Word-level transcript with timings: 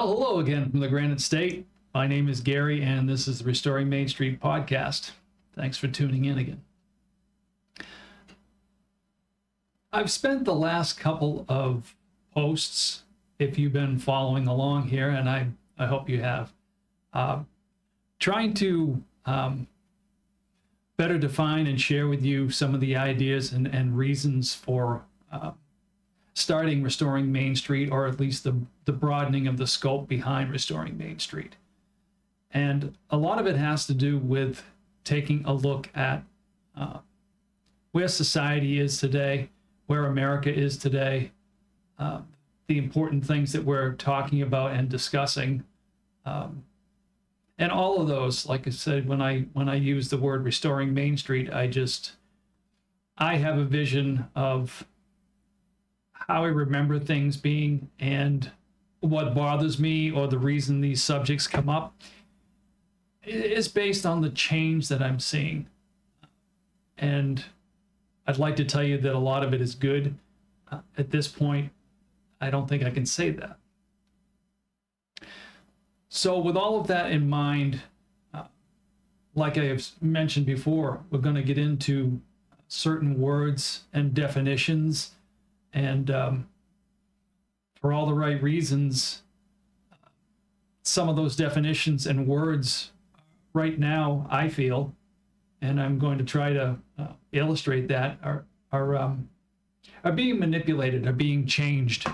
Well, 0.00 0.14
hello 0.14 0.38
again 0.38 0.70
from 0.70 0.80
the 0.80 0.88
Granite 0.88 1.20
State. 1.20 1.66
My 1.92 2.06
name 2.06 2.30
is 2.30 2.40
Gary, 2.40 2.82
and 2.82 3.06
this 3.06 3.28
is 3.28 3.40
the 3.40 3.44
Restoring 3.44 3.90
Main 3.90 4.08
Street 4.08 4.40
podcast. 4.40 5.10
Thanks 5.54 5.76
for 5.76 5.88
tuning 5.88 6.24
in 6.24 6.38
again. 6.38 6.62
I've 9.92 10.10
spent 10.10 10.46
the 10.46 10.54
last 10.54 10.98
couple 10.98 11.44
of 11.50 11.94
posts, 12.32 13.02
if 13.38 13.58
you've 13.58 13.74
been 13.74 13.98
following 13.98 14.46
along 14.46 14.84
here, 14.84 15.10
and 15.10 15.28
I, 15.28 15.48
I 15.78 15.84
hope 15.84 16.08
you 16.08 16.22
have, 16.22 16.50
uh, 17.12 17.40
trying 18.18 18.54
to 18.54 19.02
um, 19.26 19.66
better 20.96 21.18
define 21.18 21.66
and 21.66 21.78
share 21.78 22.08
with 22.08 22.24
you 22.24 22.48
some 22.48 22.74
of 22.74 22.80
the 22.80 22.96
ideas 22.96 23.52
and, 23.52 23.66
and 23.66 23.98
reasons 23.98 24.54
for 24.54 25.02
uh, 25.30 25.50
starting 26.34 26.82
restoring 26.82 27.30
Main 27.30 27.56
Street, 27.56 27.90
or 27.90 28.06
at 28.06 28.20
least 28.20 28.44
the, 28.44 28.56
the 28.84 28.92
broadening 28.92 29.46
of 29.46 29.56
the 29.56 29.66
scope 29.66 30.08
behind 30.08 30.50
restoring 30.50 30.96
Main 30.96 31.18
Street. 31.18 31.56
And 32.50 32.96
a 33.10 33.16
lot 33.16 33.38
of 33.38 33.46
it 33.46 33.56
has 33.56 33.86
to 33.86 33.94
do 33.94 34.18
with 34.18 34.64
taking 35.04 35.44
a 35.44 35.52
look 35.52 35.88
at 35.94 36.24
uh, 36.76 36.98
where 37.92 38.08
society 38.08 38.80
is 38.80 38.98
today, 38.98 39.50
where 39.86 40.06
America 40.06 40.52
is 40.52 40.76
today, 40.76 41.32
uh, 41.98 42.20
the 42.66 42.78
important 42.78 43.26
things 43.26 43.52
that 43.52 43.64
we're 43.64 43.92
talking 43.94 44.42
about 44.42 44.72
and 44.72 44.88
discussing. 44.88 45.64
Um, 46.24 46.64
and 47.58 47.70
all 47.70 48.00
of 48.00 48.08
those, 48.08 48.46
like 48.46 48.66
I 48.66 48.70
said, 48.70 49.06
when 49.06 49.20
I 49.20 49.40
when 49.52 49.68
I 49.68 49.74
use 49.74 50.08
the 50.08 50.16
word 50.16 50.44
restoring 50.44 50.94
Main 50.94 51.16
Street, 51.16 51.52
I 51.52 51.66
just 51.66 52.12
I 53.18 53.36
have 53.36 53.58
a 53.58 53.64
vision 53.64 54.26
of 54.34 54.86
how 56.30 56.44
I 56.44 56.48
remember 56.48 57.00
things 57.00 57.36
being 57.36 57.90
and 57.98 58.52
what 59.00 59.34
bothers 59.34 59.80
me 59.80 60.12
or 60.12 60.28
the 60.28 60.38
reason 60.38 60.80
these 60.80 61.02
subjects 61.02 61.48
come 61.48 61.68
up 61.68 61.94
is 63.24 63.66
based 63.66 64.06
on 64.06 64.20
the 64.20 64.30
change 64.30 64.86
that 64.88 65.02
I'm 65.02 65.18
seeing. 65.18 65.66
And 66.96 67.44
I'd 68.28 68.38
like 68.38 68.54
to 68.56 68.64
tell 68.64 68.84
you 68.84 68.96
that 68.98 69.12
a 69.12 69.18
lot 69.18 69.42
of 69.42 69.52
it 69.52 69.60
is 69.60 69.74
good. 69.74 70.14
Uh, 70.70 70.78
at 70.96 71.10
this 71.10 71.26
point, 71.26 71.70
I 72.40 72.48
don't 72.48 72.68
think 72.68 72.84
I 72.84 72.90
can 72.90 73.06
say 73.06 73.30
that. 73.30 73.58
So, 76.08 76.38
with 76.38 76.56
all 76.56 76.80
of 76.80 76.86
that 76.86 77.10
in 77.10 77.28
mind, 77.28 77.82
uh, 78.32 78.44
like 79.34 79.58
I 79.58 79.64
have 79.64 79.84
mentioned 80.00 80.46
before, 80.46 81.00
we're 81.10 81.18
going 81.18 81.34
to 81.34 81.42
get 81.42 81.58
into 81.58 82.20
certain 82.68 83.20
words 83.20 83.82
and 83.92 84.14
definitions 84.14 85.12
and 85.72 86.10
um, 86.10 86.48
for 87.80 87.92
all 87.92 88.06
the 88.06 88.14
right 88.14 88.42
reasons, 88.42 89.22
some 90.82 91.08
of 91.08 91.16
those 91.16 91.36
definitions 91.36 92.06
and 92.06 92.26
words 92.26 92.92
right 93.52 93.78
now, 93.78 94.26
I 94.30 94.48
feel, 94.48 94.94
and 95.60 95.80
I'm 95.80 95.98
going 95.98 96.18
to 96.18 96.24
try 96.24 96.52
to 96.52 96.76
uh, 96.98 97.06
illustrate 97.32 97.88
that, 97.88 98.18
are, 98.22 98.44
are, 98.72 98.96
um, 98.96 99.28
are 100.04 100.12
being 100.12 100.38
manipulated, 100.38 101.06
are 101.06 101.12
being 101.12 101.46
changed, 101.46 102.08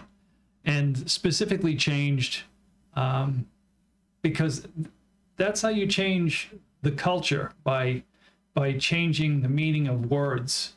and 0.64 1.08
specifically 1.10 1.76
changed 1.76 2.42
um, 2.94 3.46
because 4.22 4.66
that's 5.36 5.62
how 5.62 5.68
you 5.68 5.86
change 5.86 6.50
the 6.82 6.90
culture 6.90 7.52
by 7.64 8.02
by 8.54 8.72
changing 8.72 9.42
the 9.42 9.48
meaning 9.50 9.86
of 9.86 10.10
words 10.10 10.75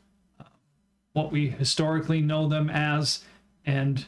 what 1.20 1.32
we 1.34 1.50
historically 1.50 2.22
know 2.22 2.48
them 2.48 2.70
as, 2.70 3.24
and 3.66 4.06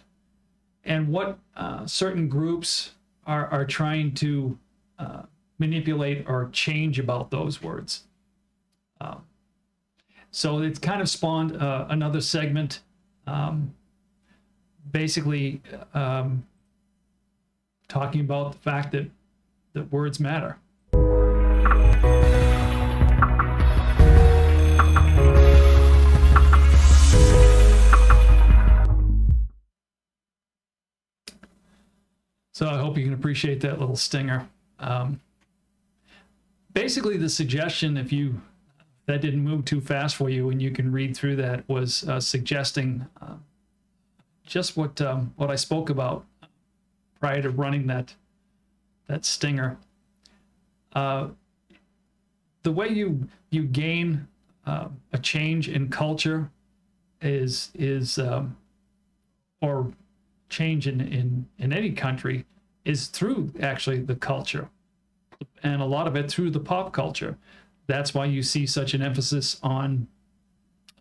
and 0.86 1.10
what 1.10 1.38
uh, 1.58 1.86
certain 1.86 2.30
groups 2.30 2.94
are 3.26 3.48
are 3.48 3.66
trying 3.66 4.14
to 4.14 4.58
uh, 4.98 5.24
manipulate 5.60 6.26
or 6.28 6.50
change 6.54 7.00
about 7.00 7.30
those 7.30 7.62
words. 7.62 8.04
Um, 9.02 9.24
so 10.32 10.60
it's 10.60 10.80
kind 10.80 11.02
of 11.02 11.10
spawned 11.10 11.58
uh, 11.58 11.88
another 11.90 12.22
segment, 12.22 12.80
um, 13.28 13.74
basically 14.90 15.62
um, 15.94 16.46
talking 17.90 18.22
about 18.22 18.54
the 18.54 18.60
fact 18.60 18.94
that 18.94 19.10
that 19.74 19.92
words 19.92 20.20
matter. 20.20 20.58
So 32.54 32.68
I 32.68 32.78
hope 32.78 32.98
you 32.98 33.04
can 33.04 33.14
appreciate 33.14 33.62
that 33.62 33.80
little 33.80 33.96
stinger. 33.96 34.48
Um, 34.80 35.22
basically, 36.74 37.18
the 37.18 37.30
suggestion, 37.30 37.98
if 37.98 38.12
you 38.12 38.42
that 39.06 39.22
didn't 39.22 39.44
move 39.44 39.66
too 39.66 39.82
fast 39.82 40.16
for 40.16 40.30
you 40.30 40.50
and 40.50 40.62
you 40.62 40.72
can 40.72 40.92
read 40.92 41.16
through 41.16 41.36
that, 41.38 41.68
was 41.68 42.08
uh, 42.08 42.20
suggesting 42.20 43.06
uh, 43.22 43.36
just 44.46 44.78
what 44.78 45.00
um, 45.02 45.34
what 45.38 45.50
I 45.50 45.56
spoke 45.56 45.90
about 45.90 46.26
prior 47.20 47.42
to 47.42 47.50
running 47.50 47.88
that 47.88 48.16
that 49.08 49.26
stinger. 49.26 49.78
Uh, 50.94 51.30
the 52.64 52.72
way 52.72 52.90
you 52.90 53.28
you 53.50 53.64
gain 53.64 54.28
uh, 54.66 54.90
a 55.14 55.18
change 55.18 55.70
in 55.70 55.90
culture 55.90 56.50
is 57.22 57.72
is 57.74 58.18
um, 58.18 58.58
or 59.62 59.92
change 60.52 60.88
in, 60.88 61.02
in, 61.02 61.48
in 61.58 61.74
any 61.74 61.92
country 61.92 62.46
is 62.86 63.08
through 63.08 63.52
actually 63.62 64.00
the 64.00 64.16
culture 64.16 64.70
and 65.64 65.82
a 65.82 65.86
lot 65.86 66.08
of 66.08 66.16
it 66.16 66.30
through 66.30 66.52
the 66.52 66.60
pop 66.60 66.94
culture. 66.94 67.38
That's 67.88 68.14
why 68.14 68.26
you 68.26 68.44
see 68.44 68.66
such 68.66 68.94
an 68.94 69.02
emphasis 69.02 69.60
on 69.64 70.08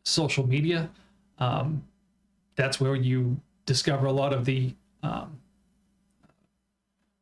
social 0.04 0.46
media. 0.46 0.90
Um, 1.38 1.84
that's 2.56 2.80
where 2.80 2.94
you 2.94 3.40
discover 3.66 4.06
a 4.06 4.12
lot 4.12 4.32
of 4.32 4.44
the 4.44 4.74
um, 5.02 5.38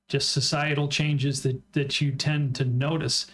just 0.08 0.30
societal 0.30 0.88
changes 0.88 1.42
that, 1.42 1.60
that 1.72 2.00
you 2.00 2.12
tend 2.12 2.54
to 2.56 2.64
notice. 2.64 3.26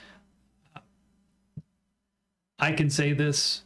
I 2.59 2.73
can 2.73 2.91
say 2.91 3.13
this 3.13 3.63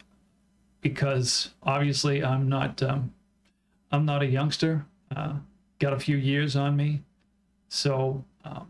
because 0.80 1.50
obviously 1.62 2.24
I'm 2.24 2.48
not 2.48 2.82
um, 2.82 3.12
I'm 3.90 4.04
not 4.04 4.22
a 4.22 4.26
youngster. 4.26 4.86
Uh, 5.14 5.34
got 5.78 5.92
a 5.92 5.98
few 5.98 6.16
years 6.16 6.56
on 6.56 6.76
me, 6.76 7.02
so 7.68 8.24
um, 8.44 8.68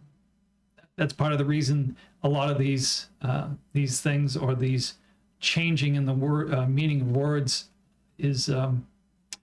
that's 0.97 1.12
part 1.12 1.32
of 1.32 1.38
the 1.38 1.44
reason 1.44 1.97
a 2.22 2.28
lot 2.28 2.50
of 2.50 2.59
these 2.59 3.09
uh, 3.22 3.49
these 3.72 4.00
things 4.00 4.37
or 4.37 4.54
these 4.54 4.94
changing 5.41 5.94
in 5.94 6.04
the 6.04 6.12
word 6.12 6.53
uh, 6.53 6.66
meaning 6.66 7.00
of 7.00 7.16
words 7.16 7.71
is 8.19 8.49
um, 8.49 8.87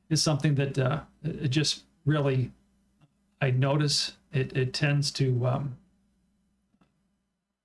is 0.10 0.22
something 0.22 0.56
that 0.56 0.78
uh, 0.78 1.02
it 1.24 1.48
just 1.48 1.84
really 2.06 2.52
I 3.42 3.52
notice 3.52 4.14
it 4.34 4.56
it 4.56 4.74
tends 4.74 5.12
to 5.12 5.46
um, 5.48 5.78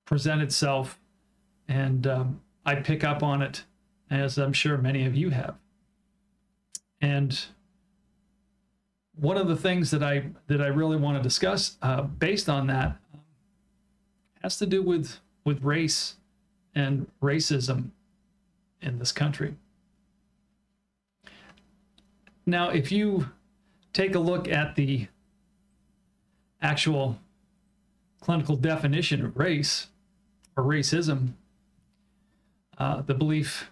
present 0.04 0.42
itself, 0.42 0.98
and 1.68 2.06
um, 2.06 2.40
I 2.64 2.76
pick 2.76 3.04
up 3.04 3.22
on 3.22 3.42
it 3.42 3.64
as 4.10 4.38
I'm 4.38 4.52
sure 4.52 4.76
many 4.76 5.06
of 5.06 5.14
you 5.16 5.30
have, 5.30 5.56
and 7.00 7.46
one 9.20 9.36
of 9.36 9.48
the 9.48 9.56
things 9.56 9.90
that 9.90 10.02
I 10.02 10.24
that 10.46 10.62
I 10.62 10.68
really 10.68 10.96
want 10.96 11.18
to 11.18 11.22
discuss 11.22 11.76
uh, 11.82 12.02
based 12.02 12.48
on 12.48 12.66
that 12.68 12.96
has 14.42 14.56
to 14.58 14.66
do 14.66 14.82
with 14.82 15.20
with 15.44 15.62
race 15.62 16.16
and 16.74 17.06
racism 17.22 17.90
in 18.80 18.98
this 18.98 19.12
country. 19.12 19.56
Now, 22.46 22.70
if 22.70 22.90
you 22.90 23.30
take 23.92 24.14
a 24.14 24.18
look 24.18 24.48
at 24.48 24.74
the 24.74 25.08
actual 26.62 27.18
clinical 28.20 28.56
definition 28.56 29.24
of 29.24 29.36
race 29.36 29.88
or 30.56 30.64
racism, 30.64 31.34
uh, 32.78 33.02
the 33.02 33.14
belief 33.14 33.70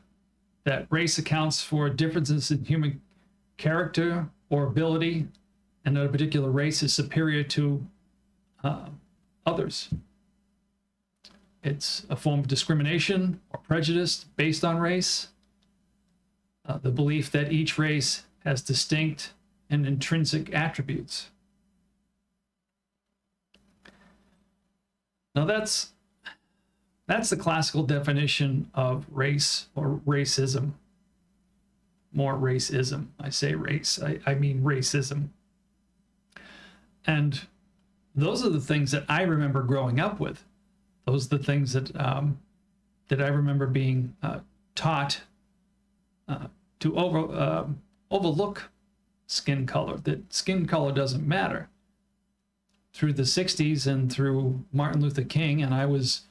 that 0.64 0.86
race 0.90 1.16
accounts 1.16 1.62
for 1.62 1.88
differences 1.88 2.50
in 2.50 2.64
human 2.64 3.00
character 3.56 4.28
or 4.50 4.64
ability 4.64 5.28
and 5.84 5.96
that 5.96 6.04
a 6.04 6.08
particular 6.08 6.50
race 6.50 6.82
is 6.82 6.92
superior 6.92 7.42
to 7.42 7.86
uh, 8.62 8.86
others. 9.46 9.88
It's 11.62 12.06
a 12.08 12.16
form 12.16 12.40
of 12.40 12.48
discrimination 12.48 13.40
or 13.50 13.60
prejudice 13.60 14.24
based 14.36 14.64
on 14.64 14.78
race. 14.78 15.28
Uh, 16.66 16.78
the 16.78 16.90
belief 16.90 17.30
that 17.32 17.52
each 17.52 17.78
race 17.78 18.24
has 18.44 18.62
distinct 18.62 19.32
and 19.70 19.86
intrinsic 19.86 20.54
attributes. 20.54 21.30
Now 25.34 25.44
that's 25.44 25.92
that's 27.06 27.30
the 27.30 27.36
classical 27.36 27.84
definition 27.84 28.70
of 28.74 29.06
race 29.10 29.68
or 29.74 30.00
racism. 30.06 30.72
More 32.12 32.34
racism. 32.34 33.08
I 33.20 33.30
say 33.30 33.54
race. 33.54 34.00
I, 34.02 34.20
I 34.26 34.34
mean 34.34 34.62
racism. 34.62 35.28
And 37.06 37.40
those 38.14 38.44
are 38.44 38.50
the 38.50 38.60
things 38.60 38.90
that 38.90 39.04
I 39.08 39.22
remember 39.22 39.62
growing 39.62 40.00
up 40.00 40.18
with. 40.18 40.44
Those 41.06 41.26
are 41.26 41.38
the 41.38 41.44
things 41.44 41.72
that 41.72 41.94
um, 41.98 42.38
that 43.08 43.22
I 43.22 43.28
remember 43.28 43.66
being 43.66 44.14
uh, 44.22 44.40
taught 44.74 45.22
uh, 46.28 46.48
to 46.80 46.96
over 46.96 47.18
uh, 47.32 47.66
overlook 48.10 48.70
skin 49.26 49.66
color. 49.66 49.96
That 49.98 50.32
skin 50.32 50.66
color 50.66 50.92
doesn't 50.92 51.26
matter. 51.26 51.68
Through 52.92 53.14
the 53.14 53.22
'60s 53.22 53.86
and 53.86 54.12
through 54.12 54.64
Martin 54.72 55.00
Luther 55.00 55.24
King, 55.24 55.62
and 55.62 55.72
I 55.72 55.86
was 55.86 56.22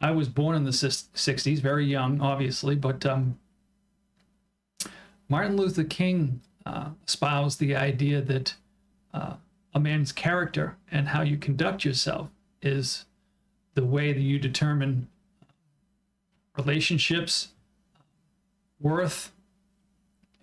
I 0.00 0.10
was 0.10 0.28
born 0.28 0.56
in 0.56 0.64
the 0.64 0.70
'60s, 0.70 1.60
very 1.60 1.86
young, 1.86 2.20
obviously, 2.20 2.74
but 2.74 3.04
um, 3.04 3.38
Martin 5.28 5.56
Luther 5.56 5.84
King 5.84 6.40
uh, 6.64 6.90
espoused 7.06 7.60
the 7.60 7.76
idea 7.76 8.20
that 8.20 8.54
uh, 9.12 9.34
a 9.74 9.80
man's 9.80 10.12
character 10.12 10.76
and 10.90 11.08
how 11.08 11.22
you 11.22 11.36
conduct 11.36 11.84
yourself 11.84 12.28
is 12.62 13.04
the 13.74 13.84
way 13.84 14.12
that 14.12 14.20
you 14.20 14.38
determine 14.38 15.08
relationships, 16.56 17.48
worth, 18.80 19.32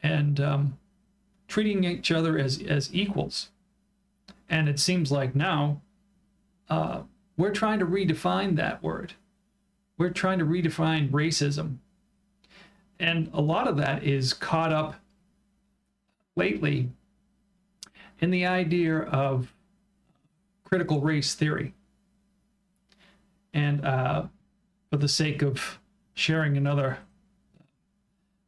and 0.02 0.40
um, 0.40 0.78
treating 1.48 1.84
each 1.84 2.12
other 2.12 2.38
as, 2.38 2.62
as 2.62 2.94
equals. 2.94 3.50
And 4.50 4.70
it 4.70 4.80
seems 4.80 5.12
like 5.12 5.36
now 5.36 5.82
uh, 6.70 7.02
we're 7.38 7.52
trying 7.52 7.80
to 7.80 7.86
redefine 7.86 8.56
that 8.56 8.82
word. 8.84 9.14
We're 9.98 10.12
trying 10.12 10.40
to 10.40 10.46
redefine 10.46 11.10
racism. 11.10 11.78
And 13.00 13.30
a 13.34 13.42
lot 13.42 13.68
of 13.68 13.78
that 13.78 14.04
is 14.04 14.34
caught 14.34 14.72
up 14.72 14.96
lately 16.36 16.90
in 18.20 18.32
the 18.32 18.46
idea 18.46 19.00
of 19.00 19.54
critical 20.64 21.02
race 21.02 21.34
theory. 21.36 21.74
And 23.54 23.86
uh, 23.86 24.26
for 24.90 24.98
the 24.98 25.08
sake 25.08 25.42
of 25.42 25.80
sharing 26.14 26.58
another 26.58 27.00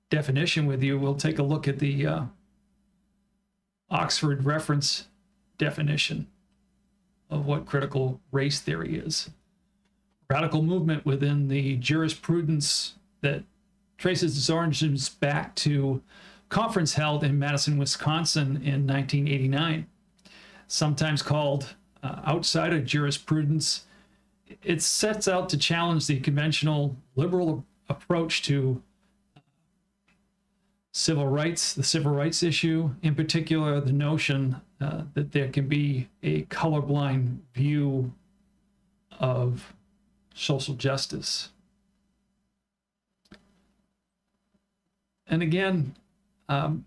definition 0.09 0.65
with 0.65 0.81
you, 0.83 0.97
we'll 0.97 1.15
take 1.15 1.39
a 1.39 1.44
look 1.44 1.67
at 1.67 1.79
the 1.79 2.05
uh, 2.05 2.21
Oxford 3.89 4.45
reference 4.45 5.07
definition 5.57 6.27
of 7.29 7.45
what 7.45 7.65
critical 7.65 8.19
race 8.31 8.59
theory 8.59 8.97
is. 8.97 9.29
Radical 10.29 10.61
movement 10.61 11.05
within 11.05 11.47
the 11.47 11.77
jurisprudence 11.77 12.95
that 13.21 13.44
traces 13.97 14.38
its 14.38 14.49
origins 14.49 15.09
back 15.09 15.55
to 15.55 16.01
conference 16.49 16.94
held 16.94 17.23
in 17.23 17.38
Madison, 17.38 17.77
Wisconsin 17.77 18.57
in 18.57 18.88
1989, 18.88 19.88
sometimes 20.67 21.21
called 21.21 21.75
uh, 22.03 22.21
of 22.73 22.85
jurisprudence. 22.85 23.85
It 24.63 24.81
sets 24.81 25.27
out 25.27 25.49
to 25.49 25.57
challenge 25.57 26.07
the 26.07 26.19
conventional 26.19 26.95
liberal 27.15 27.65
approach 27.89 28.44
to 28.44 28.81
civil 30.91 31.27
rights, 31.27 31.73
the 31.73 31.83
civil 31.83 32.11
rights 32.11 32.41
issue, 32.41 32.91
in 33.03 33.13
particular, 33.13 33.79
the 33.79 33.91
notion 33.91 34.59
uh, 34.81 35.03
that 35.13 35.31
there 35.31 35.47
can 35.49 35.67
be 35.67 36.07
a 36.23 36.44
colorblind 36.44 37.38
view 37.53 38.13
of 39.19 39.73
social 40.33 40.75
justice. 40.75 41.49
And 45.29 45.41
again, 45.41 45.95
um, 46.50 46.85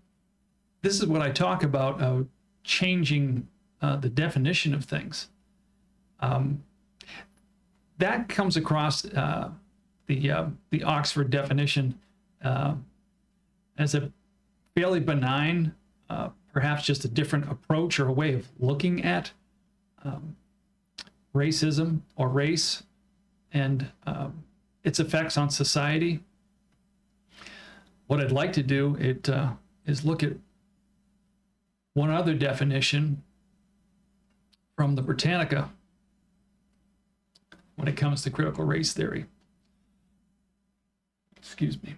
this 0.81 0.99
is 0.99 1.05
what 1.05 1.21
I 1.21 1.31
talk 1.31 1.63
about 1.63 2.01
uh, 2.01 2.23
changing 2.63 3.47
uh, 3.81 3.97
the 3.97 4.09
definition 4.09 4.73
of 4.73 4.85
things. 4.85 5.29
Um, 6.19 6.63
that 7.97 8.29
comes 8.29 8.57
across 8.57 9.05
uh, 9.05 9.49
the 10.07 10.31
uh, 10.31 10.45
the 10.71 10.83
Oxford 10.83 11.29
definition 11.29 11.97
uh, 12.43 12.75
as 13.77 13.95
a 13.95 14.11
fairly 14.75 14.99
benign, 14.99 15.73
uh, 16.09 16.29
perhaps 16.51 16.83
just 16.83 17.05
a 17.05 17.07
different 17.07 17.49
approach 17.51 17.99
or 17.99 18.07
a 18.07 18.11
way 18.11 18.33
of 18.33 18.47
looking 18.59 19.03
at 19.03 19.31
um, 20.03 20.35
racism 21.33 22.01
or 22.15 22.27
race 22.27 22.83
and 23.53 23.87
um, 24.05 24.43
its 24.83 24.99
effects 24.99 25.37
on 25.37 25.49
society 25.49 26.21
what 28.11 28.19
I'd 28.19 28.33
like 28.33 28.51
to 28.53 28.61
do 28.61 28.97
it 28.99 29.29
uh, 29.29 29.51
is 29.85 30.03
look 30.03 30.21
at 30.21 30.33
one 31.93 32.11
other 32.11 32.33
definition 32.33 33.23
from 34.75 34.95
the 34.95 35.01
Britannica 35.01 35.69
when 37.77 37.87
it 37.87 37.95
comes 37.95 38.21
to 38.23 38.29
critical 38.29 38.65
race 38.65 38.91
theory. 38.91 39.27
Excuse 41.37 41.81
me. 41.81 41.95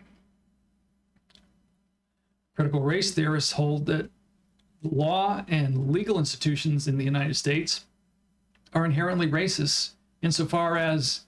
Critical 2.56 2.82
race 2.82 3.10
theorists 3.10 3.54
hold 3.54 3.88
that 3.88 4.12
law 4.84 5.44
and 5.48 5.92
legal 5.92 6.20
institutions 6.20 6.88
in 6.88 7.00
the 7.00 7.06
United 7.06 7.36
States 7.36 7.86
are 8.72 8.86
inherently 8.86 9.26
racist 9.26 9.94
insofar 10.22 10.78
as 10.78 11.22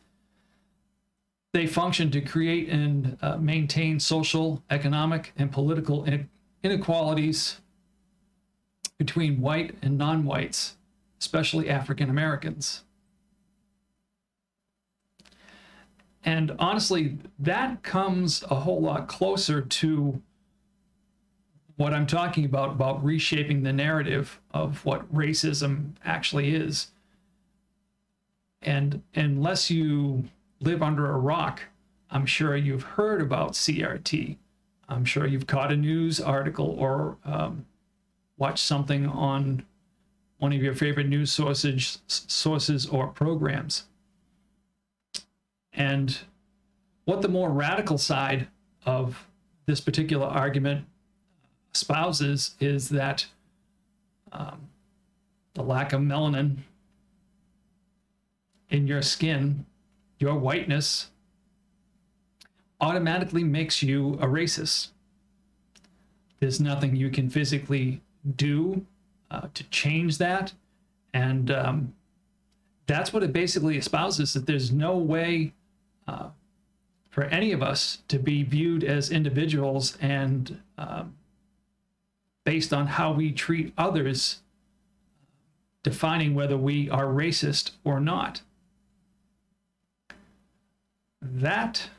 they 1.56 1.66
function 1.66 2.12
to 2.12 2.20
create 2.20 2.68
and 2.68 3.18
uh, 3.22 3.38
maintain 3.38 3.98
social, 3.98 4.62
economic, 4.70 5.32
and 5.38 5.54
political 5.54 6.06
inequalities 6.62 7.62
between 8.98 9.40
white 9.40 9.74
and 9.82 9.98
non 9.98 10.26
whites, 10.26 10.76
especially 11.18 11.70
African 11.70 12.10
Americans. 12.10 12.84
And 16.26 16.54
honestly, 16.60 17.20
that 17.40 17.84
comes 17.84 18.44
a 18.50 18.56
whole 18.56 18.82
lot 18.82 19.08
closer 19.08 19.62
to 19.62 20.22
what 21.78 21.94
I'm 21.94 22.06
talking 22.06 22.44
about, 22.44 22.72
about 22.72 23.02
reshaping 23.02 23.64
the 23.64 23.72
narrative 23.72 24.42
of 24.52 24.84
what 24.84 25.10
racism 25.14 25.92
actually 26.04 26.54
is. 26.54 26.92
And 28.62 29.04
unless 29.14 29.72
you 29.72 30.26
live 30.60 30.82
under 30.82 31.12
a 31.12 31.18
rock, 31.18 31.62
I'm 32.10 32.26
sure 32.26 32.56
you've 32.56 32.84
heard 32.84 33.22
about 33.22 33.54
CRT. 33.54 34.38
I'm 34.88 35.06
sure 35.06 35.26
you've 35.26 35.48
caught 35.48 35.72
a 35.72 35.76
news 35.76 36.20
article 36.22 36.76
or 36.78 37.18
um, 37.26 37.66
watched 38.38 38.66
something 38.66 39.08
on 39.08 39.66
one 40.38 40.54
of 40.54 40.62
your 40.62 40.76
favorite 40.76 41.08
news 41.08 41.32
sources, 41.32 42.00
sources 42.08 42.86
or 42.86 43.08
programs. 43.08 43.86
And 45.74 46.18
what 47.06 47.22
the 47.22 47.28
more 47.28 47.50
radical 47.50 47.98
side 47.98 48.48
of 48.86 49.28
this 49.66 49.82
particular 49.82 50.28
argument 50.28 50.86
espouses 51.74 52.56
is 52.60 52.90
that 52.90 53.26
um, 54.32 54.70
the 55.54 55.64
lack 55.64 55.94
of 55.94 56.02
melanin 56.02 56.58
in 58.70 58.88
your 58.88 59.02
skin 59.02 59.66
your 60.20 60.36
whiteness 60.36 61.10
automatically 62.82 63.44
makes 63.44 63.82
you 63.82 64.14
a 64.16 64.28
racist. 64.28 64.90
There's 66.40 66.60
nothing 66.60 66.96
you 66.96 67.10
can 67.10 67.30
physically 67.30 68.02
do 68.36 68.86
uh, 69.32 69.48
to 69.54 69.64
change 69.70 70.18
that. 70.18 70.54
And 71.14 71.50
um, 71.50 71.94
that's 72.88 73.14
what 73.14 73.24
it 73.24 73.34
basically 73.34 73.78
espouses 73.78 74.34
that 74.34 74.46
there's 74.46 74.72
no 74.72 74.98
way 74.98 75.54
uh, 76.08 76.30
for 77.10 77.24
any 77.26 77.52
of 77.52 77.64
us 77.64 78.00
to 78.10 78.20
be 78.20 78.44
viewed 78.44 78.84
as 78.84 79.10
individuals 79.10 79.98
and 80.02 80.62
um, 80.78 81.16
based 82.44 82.74
on 82.74 82.88
how 82.88 83.12
we 83.12 83.32
treat 83.32 83.74
others, 83.78 84.42
defining 85.82 86.36
whether 86.36 86.58
we 86.58 86.90
are 86.90 87.06
racist 87.06 87.72
or 87.84 88.00
not. 88.00 88.42
That 91.34 91.90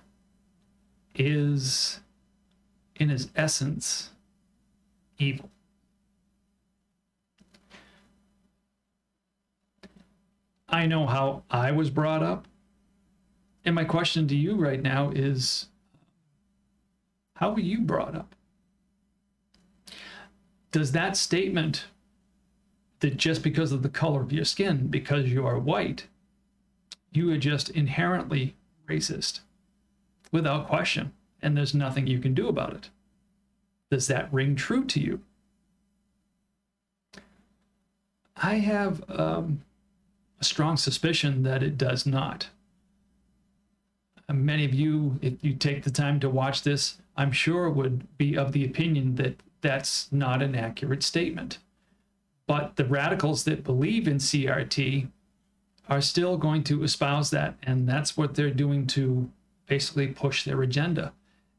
is, 1.16 2.00
in 2.94 3.10
its 3.10 3.28
essence, 3.34 4.10
evil. 5.18 5.50
I 10.68 10.86
know 10.86 11.06
how 11.06 11.42
I 11.50 11.72
was 11.72 11.90
brought 11.90 12.22
up. 12.22 12.46
And 13.64 13.74
my 13.74 13.84
question 13.84 14.28
to 14.28 14.36
you 14.36 14.54
right 14.54 14.80
now 14.80 15.10
is 15.10 15.66
how 17.34 17.52
were 17.52 17.60
you 17.60 17.80
brought 17.80 18.14
up? 18.14 18.36
Does 20.70 20.92
that 20.92 21.16
statement 21.16 21.86
that 23.00 23.16
just 23.16 23.42
because 23.42 23.72
of 23.72 23.82
the 23.82 23.88
color 23.88 24.20
of 24.20 24.32
your 24.32 24.44
skin, 24.44 24.86
because 24.86 25.26
you 25.26 25.44
are 25.44 25.58
white, 25.58 26.06
you 27.10 27.32
are 27.32 27.38
just 27.38 27.70
inherently 27.70 28.54
racist 28.86 29.40
without 30.32 30.68
question, 30.68 31.12
and 31.42 31.56
there's 31.56 31.74
nothing 31.74 32.06
you 32.06 32.18
can 32.18 32.34
do 32.34 32.48
about 32.48 32.74
it. 32.74 32.90
Does 33.90 34.08
that 34.08 34.32
ring 34.32 34.56
true 34.56 34.84
to 34.84 35.00
you? 35.00 35.20
I 38.36 38.56
have 38.56 39.02
um, 39.08 39.62
a 40.40 40.44
strong 40.44 40.76
suspicion 40.76 41.42
that 41.44 41.62
it 41.62 41.78
does 41.78 42.04
not. 42.04 42.48
Uh, 44.28 44.34
many 44.34 44.64
of 44.64 44.74
you, 44.74 45.18
if 45.22 45.42
you 45.42 45.54
take 45.54 45.84
the 45.84 45.90
time 45.90 46.20
to 46.20 46.28
watch 46.28 46.62
this, 46.62 46.98
I'm 47.16 47.32
sure 47.32 47.70
would 47.70 48.06
be 48.18 48.36
of 48.36 48.52
the 48.52 48.64
opinion 48.64 49.14
that 49.14 49.40
that's 49.62 50.12
not 50.12 50.42
an 50.42 50.54
accurate 50.54 51.02
statement. 51.02 51.58
But 52.46 52.76
the 52.76 52.84
radicals 52.84 53.44
that 53.44 53.64
believe 53.64 54.06
in 54.06 54.18
CRT 54.18 55.08
are 55.88 56.00
still 56.00 56.36
going 56.36 56.64
to 56.64 56.82
espouse 56.82 57.30
that, 57.30 57.56
and 57.62 57.88
that's 57.88 58.16
what 58.16 58.34
they're 58.34 58.50
doing 58.50 58.86
to 58.88 59.30
basically 59.66 60.08
push 60.08 60.44
their 60.44 60.62
agenda. 60.62 61.12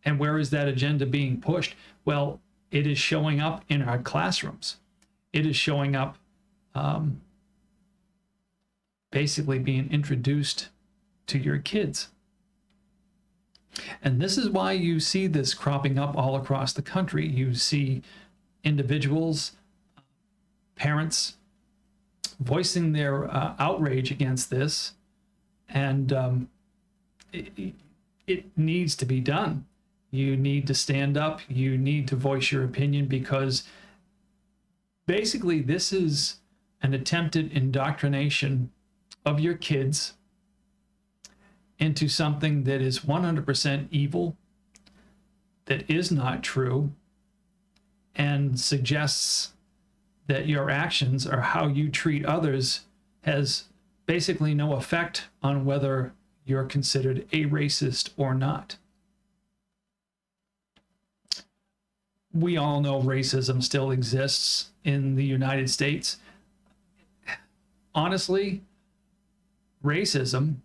And 0.04 0.20
where 0.20 0.38
is 0.38 0.50
that 0.52 0.68
agenda 0.68 1.06
being 1.06 1.42
pushed? 1.42 1.76
Well, 2.06 2.40
it 2.72 2.86
is 2.86 2.98
showing 2.98 3.40
up 3.40 3.64
in 3.70 3.82
our 3.82 3.98
classrooms. 3.98 4.78
It 5.34 5.46
is 5.46 5.56
showing 5.56 5.96
up 5.96 6.18
um, 6.76 7.22
basically 9.12 9.60
being 9.60 9.92
introduced 9.92 10.70
to 11.28 11.38
your 11.38 11.58
kids. 11.60 12.10
And 14.02 14.22
this 14.22 14.38
is 14.38 14.50
why 14.50 14.72
you 14.74 15.00
see 15.00 15.28
this 15.28 15.54
cropping 15.54 16.00
up 16.00 16.16
all 16.16 16.36
across 16.36 16.74
the 16.74 16.82
country. 16.82 17.28
You 17.28 17.54
see 17.54 18.02
individuals, 18.64 19.54
parents 20.76 21.38
voicing 22.40 22.94
their 22.94 23.26
uh, 23.34 23.56
outrage 23.60 24.12
against 24.12 24.50
this, 24.50 24.94
and 25.70 26.14
um, 26.14 26.50
it, 27.34 27.74
it 28.28 28.58
needs 28.58 28.96
to 28.96 29.06
be 29.06 29.20
done. 29.20 29.66
You 30.12 30.38
need 30.38 30.68
to 30.68 30.74
stand 30.74 31.18
up. 31.18 31.42
You 31.50 31.78
need 31.78 32.08
to 32.10 32.16
voice 32.16 32.52
your 32.52 32.64
opinion 32.64 33.08
because 33.08 33.64
basically, 35.06 35.62
this 35.62 35.92
is 35.92 36.38
an 36.82 36.94
attempted 36.94 37.52
indoctrination 37.52 38.72
of 39.26 39.40
your 39.40 39.56
kids 39.56 40.14
into 41.80 42.08
something 42.08 42.64
that 42.64 42.82
is 42.82 43.00
100% 43.00 43.88
evil, 43.92 44.36
that 45.66 45.90
is 45.90 46.12
not 46.12 46.44
true, 46.44 46.92
and 48.16 48.60
suggests 48.60 49.54
that 50.28 50.48
your 50.48 50.70
actions 50.70 51.26
or 51.26 51.42
how 51.42 51.68
you 51.68 51.90
treat 51.90 52.26
others 52.26 52.82
has 53.22 53.66
basically 54.06 54.54
no 54.54 54.74
effect 54.74 55.28
on 55.42 55.66
whether 55.66 56.14
you're 56.46 56.66
considered 56.66 57.26
a 57.32 57.46
racist 57.46 58.10
or 58.18 58.34
not. 58.34 58.78
We 62.34 62.56
all 62.56 62.82
know 62.82 63.02
racism 63.02 63.64
still 63.64 63.90
exists 63.90 64.70
in 64.84 65.16
the 65.16 65.26
United 65.26 65.70
States. 65.70 66.18
Honestly, 67.96 68.62
racism 69.84 70.58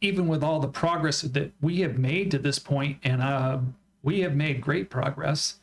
even 0.00 0.28
with 0.28 0.42
all 0.44 0.60
the 0.60 0.68
progress 0.68 1.22
that 1.22 1.52
we 1.60 1.80
have 1.80 1.98
made 1.98 2.30
to 2.30 2.38
this 2.38 2.58
point, 2.58 2.98
and 3.02 3.20
uh, 3.20 3.58
we 4.02 4.20
have 4.20 4.34
made 4.34 4.60
great 4.60 4.90
progress, 4.90 5.56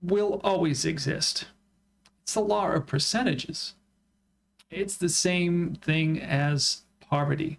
will 0.00 0.40
always 0.44 0.84
exist. 0.84 1.46
It's 2.28 2.34
the 2.34 2.40
law 2.40 2.72
of 2.72 2.84
percentages. 2.84 3.74
It's 4.70 4.98
the 4.98 5.08
same 5.08 5.76
thing 5.76 6.20
as 6.20 6.82
poverty. 7.00 7.58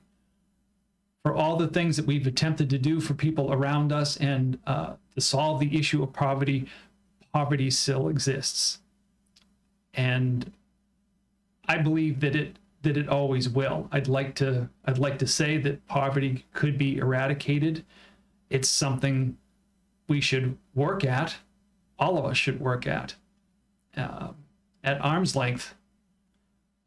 For 1.24 1.34
all 1.34 1.56
the 1.56 1.68
things 1.68 1.98
that 1.98 2.06
we've 2.06 2.28
attempted 2.28 2.70
to 2.70 2.78
do 2.78 3.00
for 3.00 3.16
people 3.16 3.52
around 3.52 3.92
us 3.92 4.16
and 4.18 4.60
uh, 4.68 4.94
to 5.16 5.22
solve 5.22 5.60
the 5.60 5.76
issue 5.76 6.04
of 6.04 6.14
poverty, 6.14 6.68
poverty 7.34 7.72
still 7.72 8.10
exists. 8.10 8.78
And 9.96 10.52
I 11.68 11.80
believe 11.80 12.20
that 12.20 12.36
it 12.36 12.60
that 12.84 12.96
it 12.96 13.10
always 13.10 13.50
will. 13.50 13.90
I'd 13.92 14.08
like 14.08 14.36
to 14.36 14.70
I'd 14.86 15.00
like 15.00 15.18
to 15.18 15.28
say 15.28 15.58
that 15.58 15.88
poverty 15.88 16.46
could 16.54 16.78
be 16.78 16.98
eradicated. 16.98 17.84
It's 18.52 18.70
something 18.70 19.36
we 20.08 20.22
should 20.22 20.60
work 20.76 21.04
at. 21.04 21.38
All 21.98 22.20
of 22.20 22.26
us 22.26 22.38
should 22.38 22.60
work 22.60 22.86
at 22.86 23.16
uh, 23.98 24.30
at 24.84 25.04
arm's 25.04 25.36
length. 25.36 25.76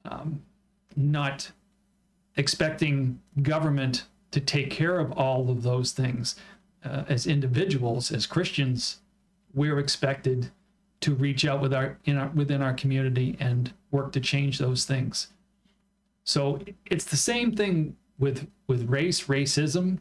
Um, 0.05 0.43
not 0.97 1.53
expecting 2.37 3.21
government 3.43 4.05
to 4.31 4.41
take 4.41 4.71
care 4.71 4.99
of 4.99 5.13
all 5.13 5.51
of 5.51 5.63
those 5.63 5.93
things. 5.93 6.37
Uh, 6.85 7.05
as 7.09 7.27
individuals, 7.27 8.11
as 8.11 8.27
Christians, 8.27 9.01
we're 9.55 9.79
expected 9.79 10.51
to 11.01 11.15
reach 11.15 11.45
out 11.45 11.61
with 11.61 11.73
our, 11.73 11.99
our 12.09 12.29
within 12.29 12.63
our 12.63 12.73
community 12.73 13.37
and 13.39 13.73
work 13.91 14.13
to 14.13 14.21
change 14.21 14.59
those 14.59 14.85
things. 14.85 15.29
So 16.25 16.61
it's 16.87 17.05
the 17.05 17.17
same 17.17 17.55
thing 17.55 17.97
with 18.19 18.49
with 18.67 18.89
race, 18.89 19.25
racism, 19.27 19.99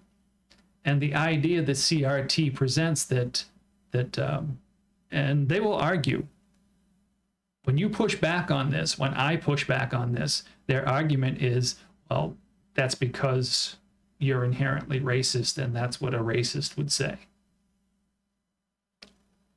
and 0.86 1.02
the 1.02 1.14
idea 1.14 1.62
that 1.62 1.76
CRT 1.76 2.56
presents 2.56 3.04
that 3.06 3.46
that 3.92 4.18
um, 4.18 4.60
and 5.12 5.50
they 5.50 5.60
will 5.60 5.76
argue 5.76 6.26
when 7.64 7.78
you 7.78 7.90
push 7.90 8.16
back 8.16 8.50
on 8.50 8.72
this, 8.72 8.98
when 8.98 9.14
I 9.14 9.38
push 9.38 9.68
back 9.68 9.94
on 9.94 10.14
this, 10.14 10.44
their 10.68 10.88
argument 10.88 11.42
is, 11.42 11.76
well, 12.10 12.36
that's 12.74 12.96
because 12.96 13.78
you're 14.18 14.44
inherently 14.44 15.00
racist, 15.00 15.58
and 15.58 15.76
that's 15.76 16.02
what 16.02 16.14
a 16.14 16.20
racist 16.20 16.78
would 16.78 16.92
say. 16.92 17.18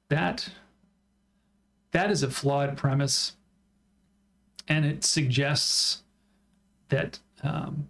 That 0.08 0.50
that 1.92 2.10
is 2.10 2.22
a 2.22 2.30
flawed 2.30 2.76
premise, 2.76 3.36
and 4.66 4.84
it 4.84 5.04
suggests 5.04 6.02
that 6.88 7.20
um, 7.42 7.88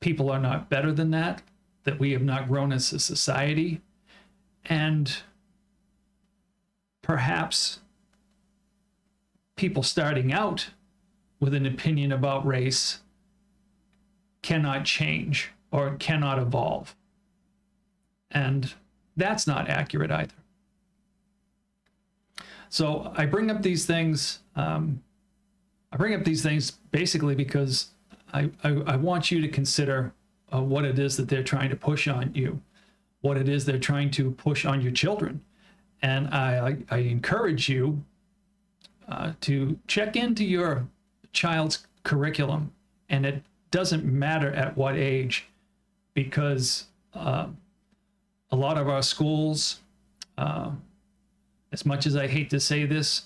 people 0.00 0.30
are 0.30 0.38
not 0.38 0.70
better 0.70 0.92
than 0.92 1.10
that, 1.10 1.42
that 1.84 1.98
we 1.98 2.12
have 2.12 2.22
not 2.22 2.48
grown 2.48 2.72
as 2.72 2.92
a 2.92 2.98
society, 2.98 3.80
and 4.64 5.18
perhaps 7.02 7.80
people 9.56 9.82
starting 9.82 10.32
out 10.32 10.70
with 11.40 11.54
an 11.54 11.66
opinion 11.66 12.12
about 12.12 12.46
race 12.46 13.00
cannot 14.42 14.84
change 14.84 15.50
or 15.70 15.96
cannot 15.96 16.38
evolve. 16.38 16.94
And 18.30 18.72
that's 19.16 19.46
not 19.46 19.68
accurate 19.68 20.10
either. 20.10 20.34
So 22.68 23.12
I 23.16 23.26
bring 23.26 23.50
up 23.50 23.62
these 23.62 23.84
things 23.84 24.40
um, 24.56 25.02
I 25.92 25.96
bring 25.96 26.14
up 26.14 26.24
these 26.24 26.42
things 26.42 26.72
basically 26.90 27.34
because 27.34 27.88
I, 28.32 28.50
I, 28.64 28.70
I 28.86 28.96
want 28.96 29.30
you 29.30 29.42
to 29.42 29.48
consider 29.48 30.12
uh, 30.52 30.62
what 30.62 30.84
it 30.84 30.98
is 30.98 31.16
that 31.18 31.28
they're 31.28 31.42
trying 31.42 31.68
to 31.70 31.76
push 31.76 32.08
on 32.08 32.34
you, 32.34 32.60
what 33.20 33.36
it 33.36 33.48
is 33.48 33.66
they're 33.66 33.78
trying 33.78 34.10
to 34.12 34.30
push 34.30 34.64
on 34.64 34.80
your 34.80 34.92
children. 34.92 35.42
And 36.00 36.28
I, 36.28 36.76
I, 36.90 36.96
I 36.96 36.98
encourage 37.00 37.68
you 37.68 38.02
uh, 39.08 39.32
to 39.42 39.78
check 39.86 40.16
into 40.16 40.44
your 40.44 40.86
child's 41.32 41.86
curriculum. 42.02 42.72
And 43.08 43.26
it 43.26 43.42
doesn't 43.70 44.04
matter 44.04 44.52
at 44.52 44.76
what 44.76 44.96
age, 44.96 45.46
because 46.14 46.86
uh, 47.14 47.46
a 48.50 48.56
lot 48.56 48.78
of 48.78 48.88
our 48.88 49.02
schools, 49.02 49.80
uh, 50.38 50.70
as 51.72 51.86
much 51.86 52.06
as 52.06 52.16
I 52.16 52.26
hate 52.26 52.50
to 52.50 52.60
say 52.60 52.84
this, 52.84 53.22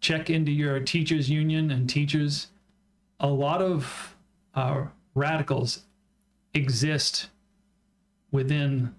check 0.00 0.30
into 0.30 0.52
your 0.52 0.80
teachers 0.80 1.28
union 1.28 1.70
and 1.70 1.88
teachers. 1.88 2.48
A 3.18 3.28
lot 3.28 3.62
of 3.62 4.14
radicals 5.14 5.84
exist 6.54 7.28
within 8.30 8.94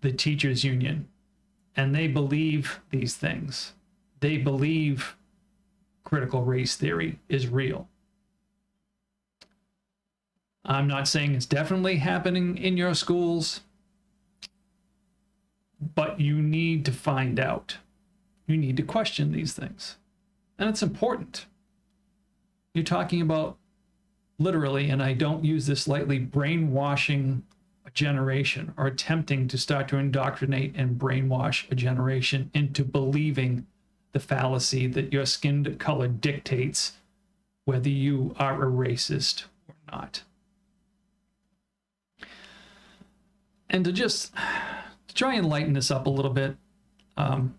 the 0.00 0.12
teachers 0.12 0.64
union 0.64 1.08
and 1.76 1.94
they 1.94 2.08
believe 2.08 2.80
these 2.90 3.14
things. 3.14 3.72
They 4.20 4.36
believe 4.36 5.16
critical 6.08 6.42
race 6.42 6.74
theory 6.74 7.18
is 7.28 7.48
real. 7.48 7.86
I'm 10.64 10.88
not 10.88 11.06
saying 11.06 11.34
it's 11.34 11.44
definitely 11.44 11.96
happening 11.96 12.56
in 12.56 12.78
your 12.78 12.94
schools, 12.94 13.60
but 15.94 16.18
you 16.18 16.36
need 16.40 16.86
to 16.86 16.92
find 16.92 17.38
out. 17.38 17.76
You 18.46 18.56
need 18.56 18.78
to 18.78 18.82
question 18.82 19.32
these 19.32 19.52
things. 19.52 19.98
And 20.58 20.70
it's 20.70 20.82
important. 20.82 21.44
You're 22.72 22.84
talking 22.84 23.20
about 23.20 23.58
literally, 24.38 24.88
and 24.88 25.02
I 25.02 25.12
don't 25.12 25.44
use 25.44 25.66
this 25.66 25.86
lightly, 25.86 26.18
brainwashing 26.18 27.42
a 27.84 27.90
generation 27.90 28.72
or 28.78 28.86
attempting 28.86 29.46
to 29.48 29.58
start 29.58 29.88
to 29.88 29.98
indoctrinate 29.98 30.74
and 30.74 30.98
brainwash 30.98 31.70
a 31.70 31.74
generation 31.74 32.50
into 32.54 32.82
believing 32.82 33.66
the 34.12 34.20
fallacy 34.20 34.86
that 34.86 35.12
your 35.12 35.26
skin 35.26 35.76
color 35.78 36.08
dictates 36.08 36.92
whether 37.64 37.88
you 37.88 38.34
are 38.38 38.62
a 38.62 38.70
racist 38.70 39.44
or 39.68 39.74
not. 39.92 40.22
And 43.70 43.84
to 43.84 43.92
just 43.92 44.32
to 45.08 45.14
try 45.14 45.34
and 45.34 45.48
lighten 45.48 45.74
this 45.74 45.90
up 45.90 46.06
a 46.06 46.10
little 46.10 46.32
bit, 46.32 46.56
um, 47.16 47.54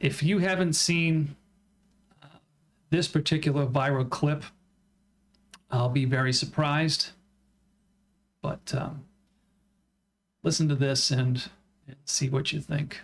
if 0.00 0.22
you 0.22 0.38
haven't 0.38 0.72
seen 0.72 1.36
uh, 2.22 2.26
this 2.90 3.06
particular 3.06 3.66
viral 3.66 4.08
clip 4.08 4.42
I'll 5.70 5.88
be 5.88 6.04
very 6.04 6.32
surprised. 6.32 7.10
But 8.42 8.74
um, 8.76 9.04
listen 10.42 10.68
to 10.68 10.74
this 10.74 11.10
and, 11.10 11.48
and 11.86 11.96
see 12.04 12.28
what 12.28 12.52
you 12.52 12.60
think. 12.60 13.00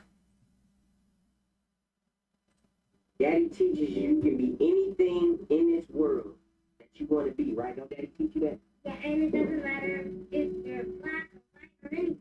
Daddy 3.18 3.48
teaches 3.48 3.90
you 3.90 4.10
you 4.16 4.20
can 4.20 4.36
be 4.36 4.56
anything 4.60 5.46
in 5.50 5.72
this 5.72 5.88
world 5.90 6.34
that 6.78 6.88
you 6.94 7.06
want 7.06 7.28
to 7.28 7.34
be, 7.34 7.54
right? 7.54 7.76
Don't 7.76 7.88
Daddy 7.90 8.10
teach 8.18 8.34
you 8.34 8.40
that? 8.42 8.58
Yeah, 8.84 8.96
and 9.04 9.22
it 9.22 9.32
doesn't 9.32 9.62
matter 9.62 10.04
if 10.30 10.52
you're 10.64 10.84
black 10.84 11.28
or 11.34 11.40
white 11.52 11.70
or 11.82 11.88
anything. 11.98 12.18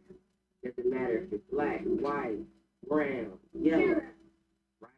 It 0.63 0.75
Doesn't 0.75 0.89
matter 0.91 1.17
if 1.17 1.31
you're 1.31 1.39
black, 1.51 1.81
white, 1.83 2.45
brown, 2.87 3.37
yellow, 3.53 3.81
Yellow. 3.81 4.01
right? 4.81 4.91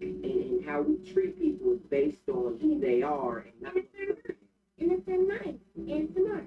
And, 0.00 0.24
and 0.24 0.64
how 0.64 0.82
we 0.82 0.96
treat 0.98 1.38
people 1.38 1.72
is 1.72 1.80
based 1.90 2.28
on 2.28 2.58
who 2.60 2.78
they 2.80 3.02
are 3.02 3.38
and 3.38 3.52
not 3.62 3.76
And 3.76 3.84
if 3.84 3.92
they're 3.92 4.06
nice. 4.06 4.44
And 4.78 4.92
if 4.92 5.04
they're 5.04 5.26
nice 5.26 5.54
and 5.76 6.10
smart. 6.14 6.44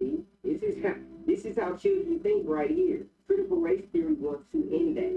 See, 0.00 0.22
this 0.42 0.62
is 0.62 0.82
how 0.82 0.94
this 1.26 1.44
is 1.44 1.56
how 1.56 1.74
children 1.74 2.18
think 2.20 2.46
right 2.48 2.70
here. 2.70 3.06
Critical 3.26 3.58
race 3.58 3.84
theory 3.92 4.14
wants 4.14 4.44
to 4.52 4.58
end 4.74 4.96
that. 4.96 5.12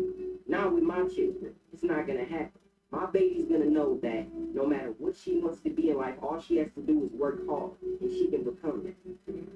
Not 0.48 0.74
with 0.74 0.84
my 0.84 1.04
children. 1.08 1.54
It's 1.74 1.84
not 1.84 2.08
gonna 2.08 2.24
happen. 2.24 2.52
My 2.92 3.06
baby's 3.06 3.46
gonna 3.46 3.70
know 3.70 4.00
that 4.02 4.26
no 4.54 4.66
matter 4.66 4.94
what 4.98 5.16
she 5.16 5.40
wants 5.40 5.62
to 5.62 5.70
be 5.70 5.92
in 5.92 5.98
life, 5.98 6.16
all 6.24 6.40
she 6.40 6.58
has 6.58 6.72
to 6.74 6.82
do 6.82 7.04
is 7.04 7.12
work 7.12 7.46
hard 7.48 7.72
and 8.02 8.12
she 8.12 8.28
can 8.28 8.44
become 8.44 8.84
that. 8.84 8.96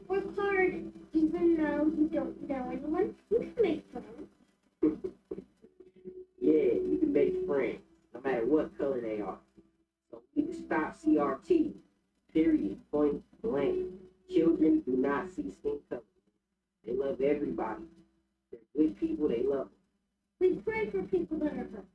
Work 0.07 0.35
hard 0.37 0.91
even 1.13 1.57
though 1.57 1.91
you 1.97 2.07
don't 2.11 2.47
know 2.47 2.69
anyone. 2.71 3.15
You 3.31 3.39
can 3.39 3.61
make 3.61 3.83
friends. 3.91 4.99
Yeah, 6.39 6.73
you 6.73 6.97
can 6.99 7.13
make 7.13 7.45
friends, 7.45 7.79
no 8.13 8.19
matter 8.21 8.45
what 8.45 8.77
color 8.77 8.99
they 8.99 9.21
are. 9.21 9.37
So 10.11 10.21
we 10.35 10.43
to 10.43 10.53
stop 10.53 10.93
CRT. 10.93 11.71
Period. 12.33 12.77
Point 12.91 13.23
blank. 13.41 13.87
Children 14.29 14.81
do 14.85 14.97
not 14.97 15.29
see 15.29 15.49
skin 15.49 15.79
color. 15.89 16.01
They 16.85 16.93
love 16.93 17.21
everybody. 17.21 17.83
They're 18.51 18.85
good 18.85 18.97
people. 18.97 19.29
They 19.29 19.43
love 19.43 19.69
them. 19.69 20.49
We 20.51 20.55
pray 20.55 20.87
for 20.87 21.03
people 21.03 21.37
that 21.37 21.53
are 21.53 21.69
hurt. 21.71 21.85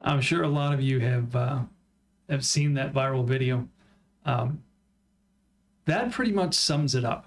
I'm 0.00 0.20
sure 0.20 0.42
a 0.42 0.48
lot 0.48 0.72
of 0.72 0.80
you 0.80 1.00
have 1.00 1.36
uh, 1.36 1.60
have 2.28 2.44
seen 2.44 2.74
that 2.74 2.92
viral 2.92 3.24
video. 3.24 3.68
Um, 4.24 4.62
that 5.84 6.12
pretty 6.12 6.32
much 6.32 6.54
sums 6.54 6.94
it 6.94 7.04
up. 7.04 7.26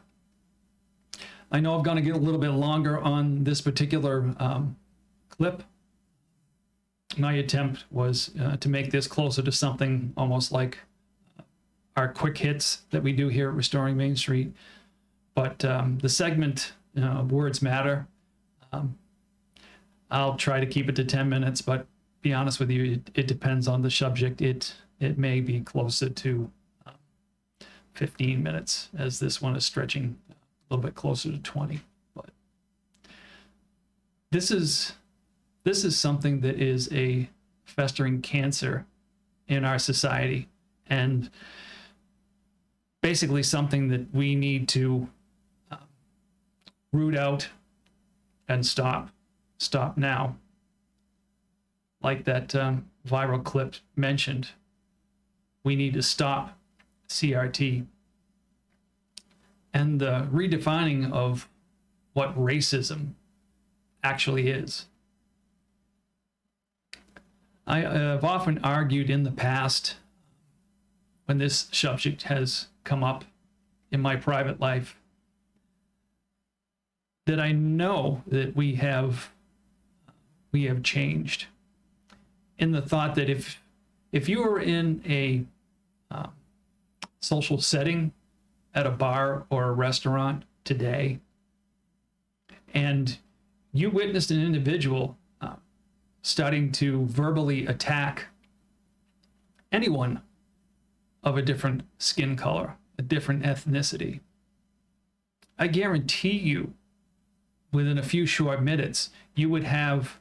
I 1.52 1.60
know 1.60 1.76
I'm 1.76 1.84
going 1.84 1.98
to 1.98 2.02
get 2.02 2.16
a 2.16 2.20
little 2.20 2.40
bit 2.40 2.50
longer 2.50 3.00
on 3.00 3.44
this 3.44 3.62
particular 3.62 4.34
um, 4.40 4.76
clip. 5.30 5.64
My 7.18 7.34
attempt 7.34 7.86
was 7.92 8.32
uh, 8.42 8.58
to 8.58 8.70
make 8.70 8.90
this 8.90 9.06
closer 9.06 9.44
to 9.44 9.52
something 9.52 10.14
almost 10.18 10.52
like 10.52 10.80
our 11.96 12.12
quick 12.12 12.38
hits 12.40 12.84
that 12.90 13.04
we 13.04 13.14
do 13.14 13.28
here 13.28 13.50
at 13.50 13.56
Restoring 13.56 13.96
Main 13.96 14.16
Street. 14.16 14.52
But 15.36 15.64
um, 15.64 16.00
the 16.00 16.10
segment, 16.10 16.74
uh, 17.00 17.24
Words 17.30 17.62
Matter, 17.62 18.08
um, 18.72 18.98
I'll 20.10 20.36
try 20.36 20.60
to 20.60 20.66
keep 20.66 20.90
it 20.90 20.96
to 20.96 21.04
10 21.04 21.30
minutes, 21.30 21.62
but 21.62 21.86
be 22.24 22.34
honest 22.34 22.60
with 22.60 22.72
you, 22.72 22.94
it, 22.94 23.12
it 23.14 23.28
depends 23.28 23.68
on 23.68 23.84
the 23.84 23.92
subject. 23.92 24.42
It 24.42 24.74
it 25.00 25.18
may 25.18 25.42
be 25.42 25.60
closer 25.60 26.10
to 26.10 26.50
um, 26.88 26.94
15 27.94 28.42
minutes, 28.42 28.90
as 28.98 29.20
this 29.20 29.42
one 29.42 29.56
is 29.56 29.66
stretching 29.66 30.18
a 30.30 30.34
little 30.74 30.84
bit 30.84 30.96
closer 30.96 31.30
to 31.30 31.38
20. 31.38 31.82
But 32.16 32.30
this 34.32 34.50
is 34.50 34.94
this 35.66 35.84
is 35.84 36.00
something 36.00 36.40
that 36.40 36.60
is 36.60 36.92
a 36.94 37.30
festering 37.66 38.22
cancer 38.22 38.86
in 39.48 39.66
our 39.66 39.78
society, 39.78 40.48
and 40.88 41.30
basically 43.02 43.44
something 43.44 43.90
that 43.90 44.14
we 44.16 44.34
need 44.34 44.70
to 44.70 45.10
um, 45.70 45.80
root 46.94 47.18
out 47.18 47.50
and 48.48 48.66
stop. 48.66 49.10
Stop 49.58 49.98
now 49.98 50.36
like 52.04 52.26
that 52.26 52.54
um, 52.54 52.90
viral 53.08 53.44
clip 53.44 53.76
mentioned, 53.96 54.50
we 55.64 55.76
need 55.76 55.94
to 55.94 56.04
stop 56.04 56.58
CRT 57.08 57.86
and 59.74 60.00
the 60.00 60.28
redefining 60.32 61.12
of 61.12 61.50
what 62.14 62.38
racism 62.38 63.14
actually 64.04 64.50
is. 64.50 64.86
I 67.66 67.80
have 67.80 68.24
often 68.24 68.60
argued 68.64 69.10
in 69.10 69.24
the 69.24 69.32
past 69.32 69.96
when 71.26 71.38
this 71.38 71.70
subject 71.72 72.24
has 72.24 72.68
come 72.84 73.04
up 73.04 73.24
in 73.92 74.02
my 74.02 74.16
private 74.16 74.60
life 74.60 74.98
that 77.26 77.40
I 77.40 77.54
know 77.54 78.22
that 78.28 78.56
we 78.56 78.76
have 78.76 79.32
we 80.52 80.66
have 80.66 80.84
changed 80.84 81.48
in 82.64 82.72
the 82.72 82.82
thought 82.82 83.14
that 83.16 83.30
if 83.30 83.62
if 84.14 84.30
you 84.30 84.42
were 84.42 84.60
in 84.60 85.04
a 85.06 85.44
um, 86.10 86.32
social 87.20 87.60
setting 87.60 88.14
at 88.74 88.88
a 88.88 88.90
bar 88.90 89.46
or 89.50 89.66
a 89.66 89.72
restaurant 89.74 90.46
today 90.64 91.20
and 92.74 93.18
you 93.74 93.90
witnessed 93.90 94.32
an 94.32 94.42
individual 94.42 95.18
uh, 95.42 95.56
starting 96.22 96.72
to 96.72 97.06
verbally 97.06 97.66
attack 97.66 98.28
anyone 99.74 100.22
of 101.22 101.38
a 101.38 101.42
different 101.42 101.84
skin 101.98 102.38
color 102.38 102.78
a 102.98 103.02
different 103.02 103.44
ethnicity 103.44 104.22
i 105.60 105.68
guarantee 105.68 106.38
you 106.38 106.74
within 107.74 107.98
a 107.98 108.04
few 108.04 108.26
short 108.26 108.64
minutes 108.64 109.10
you 109.36 109.50
would 109.50 109.66
have 109.66 110.18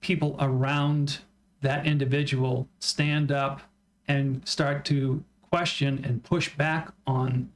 people 0.00 0.36
around 0.38 1.18
that 1.60 1.86
individual 1.86 2.68
stand 2.78 3.32
up 3.32 3.62
and 4.06 4.46
start 4.46 4.84
to 4.86 5.24
question 5.50 6.04
and 6.04 6.22
push 6.22 6.54
back 6.54 6.92
on 7.06 7.50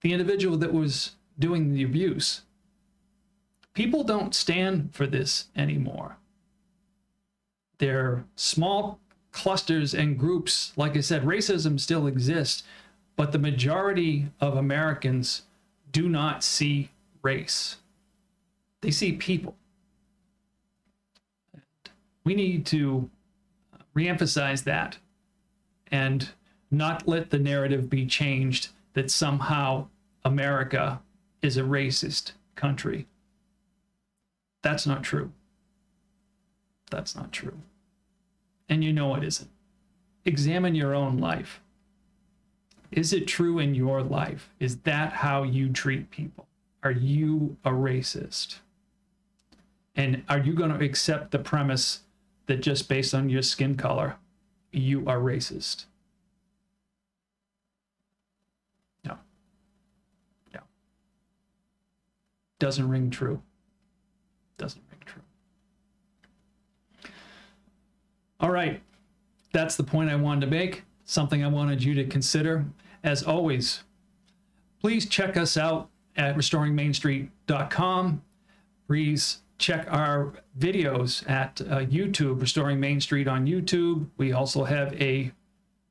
the 0.00 0.12
individual 0.12 0.56
that 0.58 0.72
was 0.72 1.12
doing 1.38 1.72
the 1.72 1.82
abuse. 1.82 2.42
People 3.74 4.04
don't 4.04 4.34
stand 4.34 4.94
for 4.94 5.06
this 5.06 5.48
anymore. 5.56 6.16
They're 7.78 8.24
small 8.36 9.00
clusters 9.32 9.94
and 9.94 10.18
groups. 10.18 10.72
Like 10.76 10.96
I 10.96 11.00
said, 11.00 11.24
racism 11.24 11.80
still 11.80 12.06
exists, 12.06 12.62
but 13.16 13.32
the 13.32 13.38
majority 13.38 14.28
of 14.40 14.56
Americans 14.56 15.42
do 15.90 16.08
not 16.08 16.44
see 16.44 16.90
race, 17.22 17.76
they 18.80 18.90
see 18.90 19.12
people 19.12 19.56
we 22.24 22.34
need 22.34 22.66
to 22.66 23.10
reemphasize 23.96 24.64
that 24.64 24.98
and 25.88 26.30
not 26.70 27.06
let 27.06 27.30
the 27.30 27.38
narrative 27.38 27.88
be 27.88 28.06
changed 28.06 28.68
that 28.94 29.10
somehow 29.10 29.86
America 30.24 31.00
is 31.42 31.56
a 31.56 31.62
racist 31.62 32.32
country. 32.56 33.06
That's 34.62 34.86
not 34.86 35.02
true. 35.02 35.32
That's 36.90 37.14
not 37.14 37.32
true. 37.32 37.58
And 38.68 38.82
you 38.82 38.92
know 38.92 39.14
it 39.14 39.24
isn't. 39.24 39.50
Examine 40.24 40.74
your 40.74 40.94
own 40.94 41.18
life. 41.18 41.60
Is 42.90 43.12
it 43.12 43.26
true 43.26 43.58
in 43.58 43.74
your 43.74 44.02
life? 44.02 44.50
Is 44.58 44.78
that 44.78 45.12
how 45.12 45.42
you 45.42 45.68
treat 45.68 46.10
people? 46.10 46.46
Are 46.82 46.92
you 46.92 47.56
a 47.64 47.70
racist? 47.70 48.58
And 49.96 50.22
are 50.28 50.38
you 50.38 50.54
going 50.54 50.76
to 50.76 50.84
accept 50.84 51.30
the 51.30 51.38
premise 51.38 52.00
that 52.46 52.60
just 52.60 52.88
based 52.88 53.14
on 53.14 53.28
your 53.28 53.42
skin 53.42 53.76
color, 53.76 54.16
you 54.72 55.04
are 55.06 55.18
racist. 55.18 55.86
No. 59.04 59.16
No. 60.52 60.60
Doesn't 62.58 62.88
ring 62.88 63.10
true. 63.10 63.40
Doesn't 64.58 64.82
ring 64.90 65.00
true. 65.04 65.22
All 68.40 68.50
right. 68.50 68.80
That's 69.52 69.76
the 69.76 69.84
point 69.84 70.10
I 70.10 70.16
wanted 70.16 70.42
to 70.42 70.46
make. 70.48 70.82
Something 71.04 71.44
I 71.44 71.48
wanted 71.48 71.82
you 71.82 71.94
to 71.94 72.04
consider. 72.04 72.64
As 73.02 73.22
always, 73.22 73.84
please 74.80 75.06
check 75.06 75.36
us 75.36 75.56
out 75.56 75.88
at 76.16 76.36
restoringmainstreet.com. 76.36 78.22
Please 78.86 79.38
check 79.58 79.86
our 79.90 80.32
videos 80.58 81.28
at 81.28 81.60
uh, 81.60 81.80
YouTube, 81.80 82.40
Restoring 82.40 82.80
Main 82.80 83.00
Street 83.00 83.28
on 83.28 83.46
YouTube. 83.46 84.06
We 84.16 84.32
also 84.32 84.64
have 84.64 84.92
a 85.00 85.32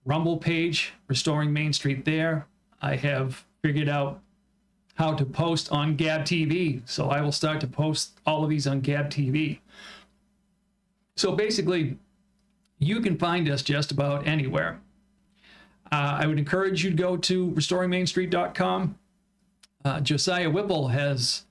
Rumble 0.06 0.38
page, 0.38 0.94
Restoring 1.08 1.54
Main 1.54 1.72
Street 1.72 2.04
there. 2.04 2.48
I 2.82 2.96
have 2.98 3.46
figured 3.62 3.88
out 3.88 4.20
how 4.96 5.14
to 5.14 5.26
post 5.26 5.72
on 5.72 5.96
Gab 5.96 6.22
TV, 6.22 6.82
so 6.86 7.10
I 7.10 7.22
will 7.22 7.32
start 7.32 7.62
to 7.62 7.68
post 7.68 8.20
all 8.26 8.44
of 8.44 8.50
these 8.50 8.68
on 8.68 8.82
Gab 8.82 9.10
TV. 9.10 9.60
So 11.16 11.32
basically, 11.32 11.98
you 12.80 13.00
can 13.00 13.18
find 13.18 13.50
us 13.50 13.62
just 13.62 13.92
about 13.92 14.28
anywhere. 14.28 14.80
Uh, 15.92 16.18
I 16.22 16.28
would 16.28 16.40
encourage 16.40 16.84
you 16.84 16.90
to 16.90 16.96
go 16.96 17.18
to 17.18 17.52
restoringmainstreet.com. 17.52 18.98
Uh, 19.86 20.00
Josiah 20.02 20.50
Whipple 20.50 20.88
has 20.90 21.46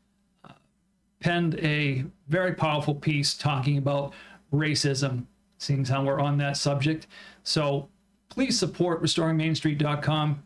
penned 1.22 1.58
a 1.60 2.04
very 2.28 2.52
powerful 2.54 2.94
piece 2.94 3.34
talking 3.34 3.78
about 3.78 4.12
racism, 4.52 5.24
seeing 5.58 5.84
how 5.84 6.04
we're 6.04 6.20
on 6.20 6.36
that 6.38 6.56
subject. 6.56 7.06
So 7.44 7.88
please 8.28 8.58
support 8.58 9.02
restoringmainstreet.com. 9.02 10.42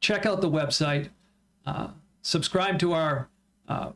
Check 0.00 0.26
out 0.26 0.40
the 0.40 0.50
website. 0.50 1.08
Uh, 1.66 1.88
subscribe 2.22 2.78
to 2.78 2.92
our 2.92 3.28
uh, 3.68 3.90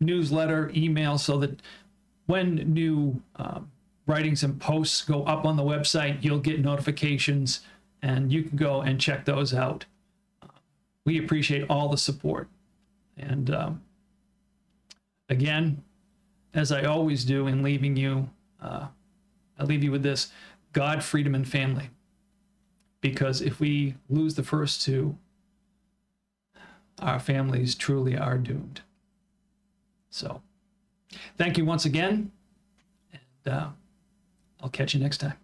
newsletter, 0.00 0.70
email, 0.74 1.18
so 1.18 1.38
that 1.38 1.60
when 2.26 2.54
new 2.72 3.20
um, 3.36 3.70
writings 4.06 4.42
and 4.42 4.60
posts 4.60 5.02
go 5.02 5.24
up 5.24 5.44
on 5.44 5.56
the 5.56 5.62
website, 5.62 6.22
you'll 6.22 6.38
get 6.38 6.60
notifications 6.60 7.60
and 8.02 8.32
you 8.32 8.42
can 8.42 8.56
go 8.56 8.82
and 8.82 9.00
check 9.00 9.24
those 9.24 9.52
out. 9.54 9.84
We 11.04 11.18
appreciate 11.18 11.66
all 11.68 11.88
the 11.88 11.98
support. 11.98 12.48
And 13.16 13.50
um, 13.50 13.82
again, 15.28 15.82
as 16.52 16.70
I 16.72 16.84
always 16.84 17.24
do 17.24 17.46
in 17.46 17.62
leaving 17.62 17.96
you, 17.96 18.30
uh, 18.62 18.88
I 19.58 19.64
leave 19.64 19.84
you 19.84 19.90
with 19.90 20.02
this 20.02 20.32
God, 20.72 21.02
freedom, 21.02 21.34
and 21.34 21.46
family. 21.46 21.90
Because 23.00 23.40
if 23.40 23.60
we 23.60 23.94
lose 24.08 24.34
the 24.34 24.42
first 24.42 24.82
two, 24.82 25.16
our 26.98 27.20
families 27.20 27.74
truly 27.74 28.16
are 28.16 28.38
doomed. 28.38 28.80
So, 30.10 30.42
thank 31.36 31.58
you 31.58 31.64
once 31.64 31.84
again, 31.84 32.30
and 33.12 33.52
uh, 33.52 33.68
I'll 34.60 34.70
catch 34.70 34.94
you 34.94 35.00
next 35.00 35.18
time. 35.18 35.43